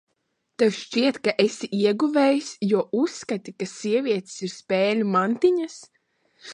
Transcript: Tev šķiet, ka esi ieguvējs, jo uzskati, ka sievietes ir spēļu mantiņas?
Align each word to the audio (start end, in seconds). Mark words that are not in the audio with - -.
Tev 0.61 0.71
šķiet, 0.77 1.19
ka 1.27 1.33
esi 1.43 1.69
ieguvējs, 1.81 2.49
jo 2.73 2.81
uzskati, 3.03 3.57
ka 3.61 3.71
sievietes 3.77 4.43
ir 4.49 4.57
spēļu 4.59 5.11
mantiņas? 5.19 5.83